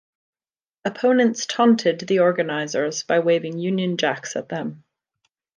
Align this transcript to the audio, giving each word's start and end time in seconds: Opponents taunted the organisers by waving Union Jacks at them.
Opponents 0.83 1.45
taunted 1.45 1.99
the 1.99 2.17
organisers 2.21 3.03
by 3.03 3.19
waving 3.19 3.59
Union 3.59 3.97
Jacks 3.97 4.35
at 4.35 4.49
them. 4.49 4.83